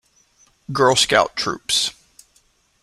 [0.71, 1.91] Girl Scout troops.